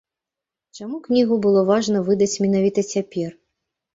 [0.79, 3.29] Чаму кнігу было важна выдаць менавіта цяпер?